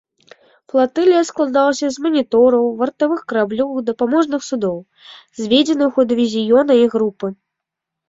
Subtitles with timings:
[0.71, 4.77] Флатылія складалася з манітораў, вартавых караблёў і дапаможных судоў,
[5.45, 7.27] зведзеных у дывізіёны і групы.